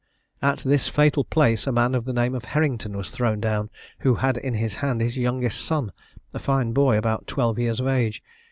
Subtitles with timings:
[0.41, 3.69] At this fatal place a man of the name of Herrington was thrown down,
[3.99, 5.91] who had in his hand his youngest son,
[6.33, 8.23] a fine boy, about twelve years of age.